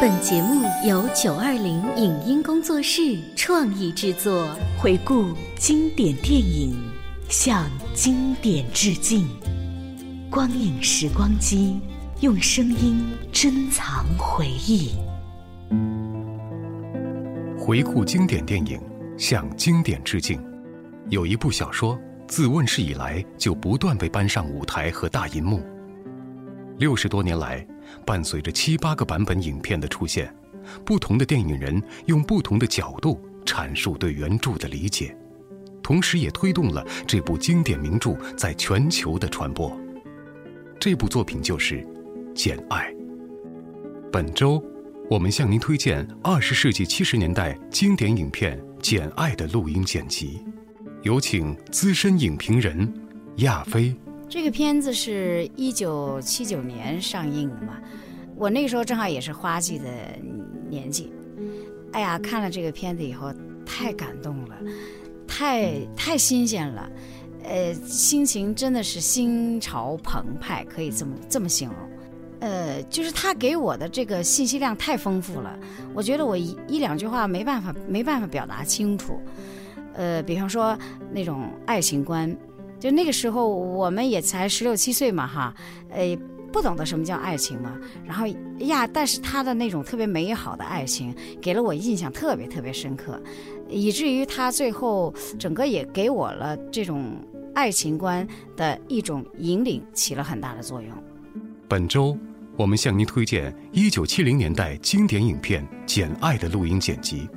[0.00, 6.74] 本节目由九二零影音工作室创意制作，回顾经典电影，
[7.28, 9.28] 向经典致敬。
[10.30, 11.80] 光影时光机，
[12.20, 14.92] 用声音珍藏回忆。
[17.58, 18.80] 回顾经典电影，
[19.18, 20.42] 向经典致敬。
[21.10, 25.62] 有一部小说，自问世以来就不断被搬上舞台和大银幕。
[26.78, 27.64] 六十多年来。
[28.04, 30.34] 伴随着七八个版本影片的出现，
[30.84, 35.16] 不同的电影人用不同的角度阐述对原著的理解，
[35.82, 39.76] 同时也推动了这部经典名著在全球的传播。
[40.78, 41.76] 这部作品就是
[42.34, 42.92] 《简爱》。
[44.12, 44.62] 本周，
[45.08, 50.44] 我们向您推荐二十世纪七十年代经典影片《简爱》的录音剪辑，
[51.02, 52.92] 有请资深影评人
[53.36, 53.94] 亚飞。
[54.32, 57.78] 这个片子是一九七九年上映的嘛，
[58.34, 59.84] 我那个时候正好也是花季的
[60.70, 61.12] 年纪，
[61.92, 63.30] 哎呀，看了这个片子以后
[63.66, 64.56] 太感动了，
[65.28, 66.90] 太太新鲜了，
[67.44, 71.76] 呃，心情真的是心潮澎湃，可以这么这么形容，
[72.40, 75.58] 呃，就是他给我的这个信息量太丰富了，
[75.92, 79.20] 我觉得我一一两句话没办法没办法表达清楚，
[79.92, 80.74] 呃，比方说
[81.12, 82.34] 那种爱情观。
[82.82, 85.54] 就那个时候，我们也才十六七岁嘛，哈，
[85.88, 86.18] 呃，
[86.52, 87.78] 不懂得什么叫爱情嘛。
[88.04, 88.26] 然后
[88.58, 93.22] 呀，但是他的那种特别美好的爱情，给了我印象特别特别深刻，
[93.68, 97.14] 以至于他最后整个也给我了这种
[97.54, 100.90] 爱情观的一种引领，起了很大的作用。
[101.68, 102.18] 本周
[102.56, 107.28] 我们向您推荐一九七零年代经典影片《简爱》的录音剪辑。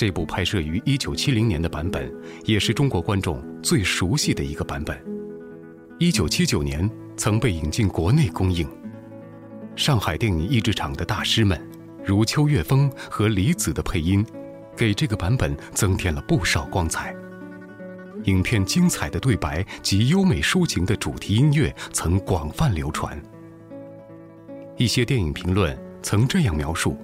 [0.00, 2.10] 这部拍摄于一九七零年的版本，
[2.46, 4.98] 也是中国观众最熟悉的一个版本。
[5.98, 8.66] 一九七九年曾被引进国内公映。
[9.76, 11.60] 上海电影译制厂的大师们，
[12.02, 14.24] 如秋月峰和李子的配音，
[14.74, 17.14] 给这个版本增添了不少光彩。
[18.24, 23.20] 影片精彩的对白及优美抒情的主题音乐曾广泛流传。
[24.78, 26.96] 一些电影评论曾这样描述。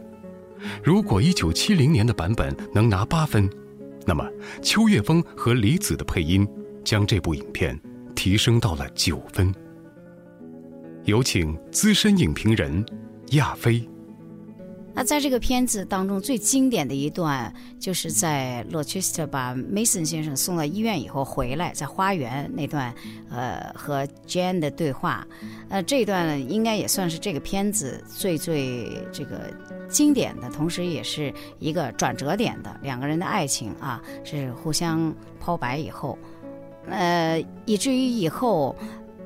[0.83, 3.49] 如果一九七零年的版本能拿八分，
[4.07, 4.29] 那么
[4.63, 6.47] 秋月峰和李子的配音
[6.85, 7.79] 将这部影片
[8.15, 9.55] 提升到了九分。
[11.05, 12.85] 有请资深影评人
[13.33, 13.89] 亚飞。
[14.97, 22.95] 那在这个片子当中，最经典的一段，就是在罗切斯特把 Mason 先生送到医院以后回来，在花园那段，
[23.29, 25.27] 呃，和 Jane 的对话，
[25.69, 29.53] 呃，这一段应该也算是这个片子最最这个
[29.91, 36.19] 经典的，同时也是一个转折点的两个人的爱情啊，是互相抛白以后，
[36.89, 38.75] 呃，以至于以后。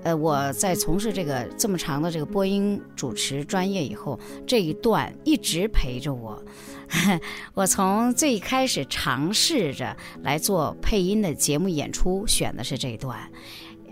[0.03, 6.43] 呃，我在从事这个这么长的这个播音主持专业以后，这一段一直陪着我。
[7.55, 13.17] 我从最开始尝试着来做配音的节目演出，选的是这一段，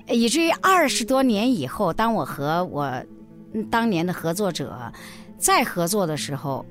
[0.08, 2.90] 以至于二十多年以后，当我和我
[3.70, 4.92] 当年的合作者
[5.38, 6.66] 再合作的时候，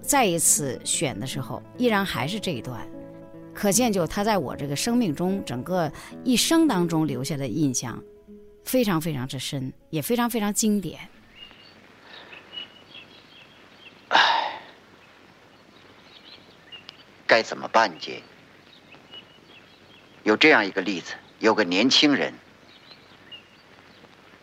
[0.00, 2.80] 再一次选的时候，依然还是这一段。
[3.52, 5.90] 可见，就他在我这个生命中整个
[6.22, 8.00] 一生当中留下的印象。
[8.64, 11.08] 非常非常之深，也非常非常经典。
[14.08, 14.60] 唉，
[17.26, 17.98] 该怎么办？
[17.98, 18.22] 姐，
[20.22, 22.34] 有这样一个例子：有个年轻人，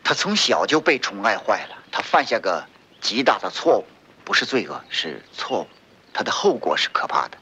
[0.03, 2.65] 他从小就被宠爱坏了，他犯下个
[3.01, 3.85] 极大的错误，
[4.23, 5.67] 不是罪恶，是错误。
[6.13, 7.37] 他的后果是可怕的。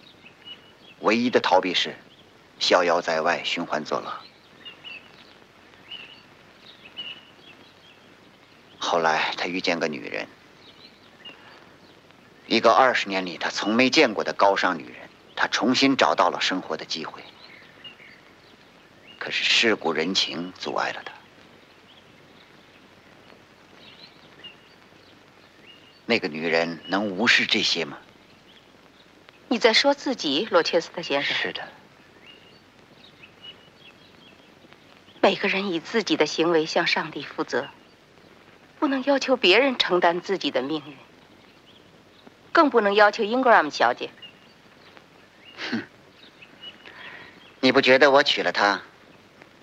[0.99, 1.95] 唯一的逃避是
[2.59, 4.13] 逍遥在外，寻欢作乐。
[8.91, 10.27] 后来，他遇见个女人，
[12.47, 15.07] 一个二十年里他从没见过的高尚女人。
[15.35, 17.21] 他重新找到了生活的机会，
[19.19, 21.13] 可是世故人情阻碍了他。
[26.07, 27.95] 那个女人能无视这些吗？
[29.49, 31.37] 你在说自己，罗切斯特先生？
[31.37, 31.61] 是的。
[35.21, 37.69] 每个人以自己的行为向上帝负责。
[38.79, 40.95] 不能要求别人承担自己的命运，
[42.53, 44.09] 更不能要求英格尔姆小姐。
[45.69, 45.83] 哼，
[47.59, 48.81] 你不觉得我娶了她，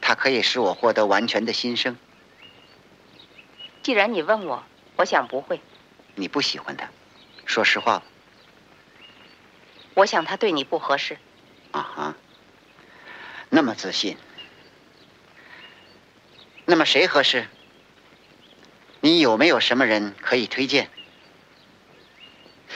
[0.02, 1.96] 她可以使我获得完全的新生？
[3.82, 4.62] 既然你问我，
[4.96, 5.60] 我想不会。
[6.14, 6.90] 你不喜欢她，
[7.46, 8.04] 说实话吧。
[9.94, 11.16] 我想她对你不合适。
[11.72, 12.14] 啊哈，
[13.48, 14.18] 那么自信，
[16.66, 17.46] 那么谁合适？
[19.00, 20.88] 你有没有什么人可以推荐？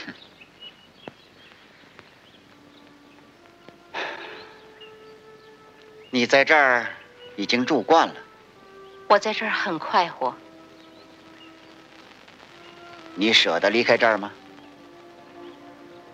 [0.04, 0.14] 哼。
[6.10, 6.86] 你在这儿
[7.36, 8.14] 已经住惯了。
[9.08, 10.34] 我在这儿很快活。
[13.16, 14.32] 你舍得离开这儿吗？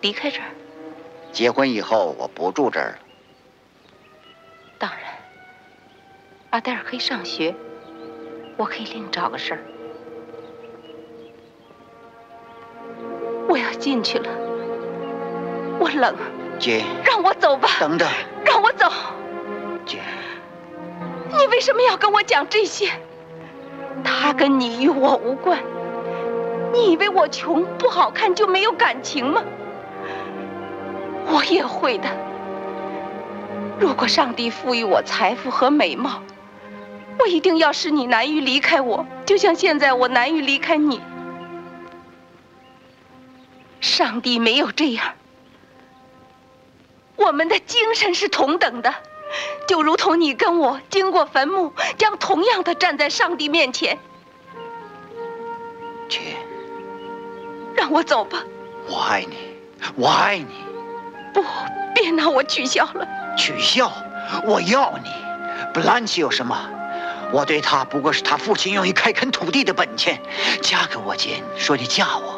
[0.00, 0.48] 离开这儿。
[1.32, 2.98] 结婚以后我不住这儿了。
[4.78, 5.00] 当然。
[6.50, 7.54] 阿黛尔可以上学
[8.56, 9.60] 我可以另找个事儿。
[13.56, 14.28] 我要进去了，
[15.78, 16.14] 我冷，
[16.58, 18.06] 姐，让我走吧，等等，
[18.44, 18.86] 让我走。
[19.86, 19.98] 姐，
[21.30, 22.90] 你为什么要跟我讲这些？
[24.04, 25.58] 他跟你与我无关。
[26.70, 29.42] 你以为我穷不好看就没有感情吗？
[31.24, 32.10] 我也会的。
[33.80, 36.20] 如果上帝赋予我财富和美貌，
[37.18, 41.00] 我一定要使你难于离开我，就像现在我难于离开你。
[43.96, 45.14] 上帝没有这样。
[47.16, 48.94] 我们的精神是同等的，
[49.66, 53.98] 就如同你跟我经过坟墓，将同样的站在上帝面前。
[56.10, 56.36] 姐，
[57.74, 58.44] 让我走吧。
[58.86, 59.34] 我爱你，
[59.94, 60.62] 我爱你。
[61.32, 61.42] 不，
[61.94, 63.08] 别拿我取笑了。
[63.34, 63.90] 取笑？
[64.44, 65.10] 我要你。
[65.72, 66.68] 布兰奇有什么？
[67.32, 70.20] 我对他不过是他父亲用于开垦土地的本钱。
[70.60, 72.35] 嫁给我，姐，说你嫁我。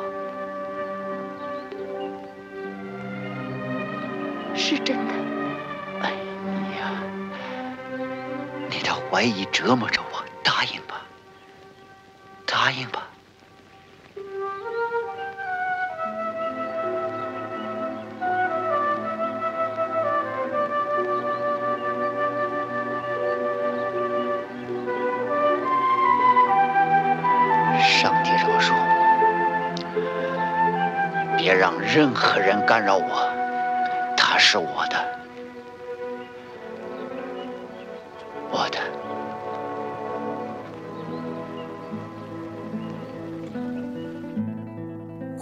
[9.18, 11.02] 怀疑折磨着我，答应吧，
[12.46, 13.04] 答应吧。
[27.80, 28.72] 上帝饶恕，
[31.36, 33.28] 别让任何人干扰我。
[34.16, 35.17] 他是我的，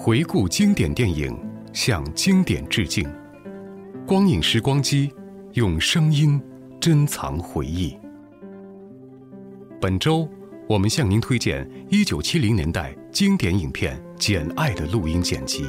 [0.06, 1.37] 回顾经典电影，
[1.73, 3.05] 向经典致敬。
[4.06, 5.11] 光影时光机，
[5.55, 6.41] 用声音
[6.81, 7.99] 珍藏回忆。
[9.81, 10.29] 本周，
[10.69, 15.64] 我们向您推荐一九七零年代经典影片《简爱》的录音剪辑。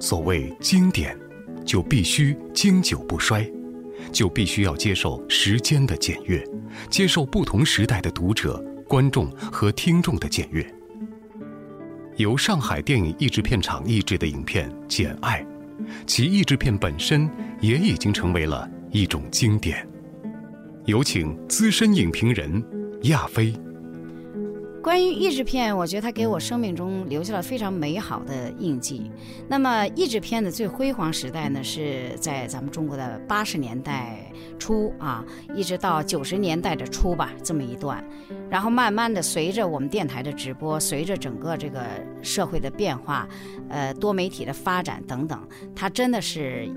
[0.00, 1.14] 所谓经典。
[1.66, 3.48] 就必须经久不衰，
[4.10, 6.42] 就必须要接受时间的检阅，
[6.88, 10.66] 接受不同时代的读者、观众和听众的检阅。
[12.16, 15.42] 由上海电影译制片厂译制的影片《简爱》，
[16.06, 17.28] 其译制片本身
[17.60, 19.86] 也已经成为了一种经典。
[20.84, 22.62] 有请资深影评人
[23.02, 23.52] 亚飞。
[24.82, 29.12] 关于译制片，我觉得它给我生命中留下了非常美好的印记。
[29.48, 34.18] 那么，译制片的最辉煌时代呢，是在咱们中国的八十年代
[34.58, 35.24] 初啊，
[35.54, 38.04] 一直到九十年代的初吧，这么一段。
[38.50, 41.86] 然后慢慢的，随着我们电台的直播，随着整个这个
[42.20, 43.28] 社会的变化，
[43.68, 45.40] 呃，多媒体的发展等等，
[45.76, 46.68] 它真的是。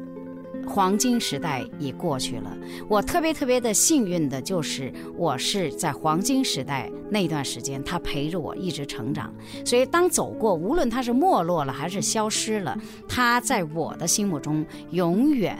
[0.68, 2.58] 黄金时代已过去了，
[2.90, 9.34] 我特别特别的幸运的就是，我是在黄金时代那段时间，他陪着我一直成长。
[9.64, 15.58] 所以当走过，无论他是没落了还是消失了，他在我的心目中永远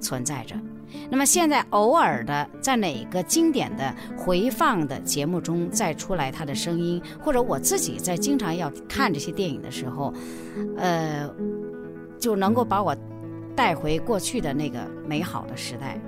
[0.00, 0.56] 存在着。
[1.10, 10.12] 那么现在偶尔的在哪个经典的回放的节目中再出来他的声音，或者我自己在经常要看这些电影的时候，
[10.76, 11.30] 呃，
[12.18, 12.96] 就能够把我。
[13.58, 16.00] 带回过去的那个美好的时代。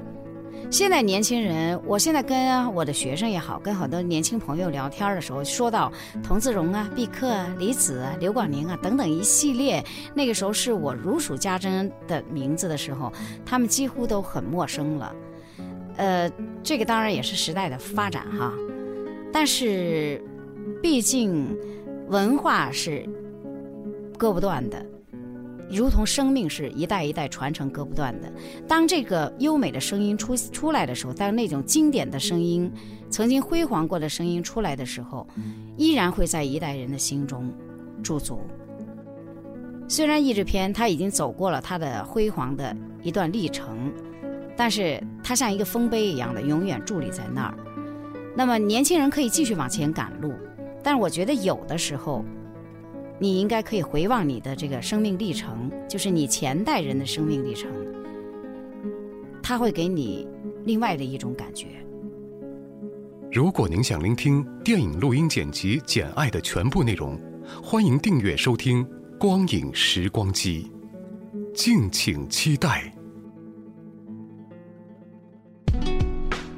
[0.71, 5.93] 现在年轻人，我现在跟我的学生也好，跟很多年轻朋友聊天的时候，说到
[6.23, 13.13] 童自荣啊、毕克、啊、李子、啊刘广宁啊等等一系列，那个时候是我如数家珍的名字的时候，
[13.45, 15.13] 他们几乎都很陌生了。
[15.97, 16.31] 呃，
[16.63, 18.53] 这个当然也是时代的发展哈，
[19.33, 20.25] 但是
[20.81, 21.59] 毕竟
[22.07, 23.05] 文化是
[24.17, 24.87] 割不断的。
[25.77, 28.33] 如同生命是一代一代传承割不断的。
[28.67, 32.71] 当这个优美的声音出出来的时候，当那种经典的声音、
[33.09, 35.27] 曾经辉煌过的声音出来的时候，
[35.77, 37.53] 依然会在一代人的心中
[38.03, 38.41] 驻足。
[39.89, 43.93] 虽然译制片它已经走过了它的辉煌的一段历程，
[44.57, 47.55] 但是它像一个丰碑一样的永远伫立在那儿。
[48.37, 50.33] 那么年轻人可以继续往前赶路，
[50.83, 52.25] 但是我觉得有的时候。
[53.23, 57.71] 你应该可以回望你的这个生命历程，就是你前代人的生命历程，
[59.43, 60.27] 他会给你
[60.65, 61.67] 另外的一种感觉。
[63.31, 67.21] 如果您想聆听电影录音剪辑《简爱》的全部内容，
[67.63, 68.83] 欢迎订阅收听
[69.19, 70.71] 《光影时光机》，
[71.55, 72.91] 敬请期待。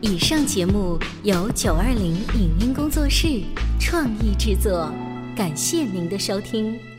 [0.00, 3.42] 以上节目由九二零影音工作室
[3.80, 4.90] 创意制作，
[5.34, 6.91] 感谢您的收听。